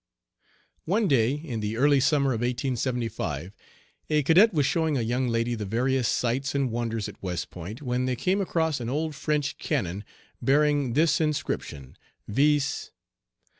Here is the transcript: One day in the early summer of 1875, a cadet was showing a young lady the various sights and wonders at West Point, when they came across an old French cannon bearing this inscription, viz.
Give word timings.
One 0.85 1.07
day 1.07 1.33
in 1.35 1.59
the 1.59 1.77
early 1.77 1.99
summer 1.99 2.31
of 2.31 2.39
1875, 2.41 3.51
a 4.09 4.23
cadet 4.23 4.51
was 4.51 4.65
showing 4.65 4.97
a 4.97 5.01
young 5.03 5.27
lady 5.27 5.53
the 5.53 5.67
various 5.67 6.07
sights 6.07 6.55
and 6.55 6.71
wonders 6.71 7.07
at 7.07 7.21
West 7.21 7.51
Point, 7.51 7.83
when 7.83 8.07
they 8.07 8.15
came 8.15 8.41
across 8.41 8.79
an 8.79 8.89
old 8.89 9.13
French 9.13 9.59
cannon 9.59 10.03
bearing 10.41 10.93
this 10.93 11.21
inscription, 11.21 11.99
viz. 12.27 12.89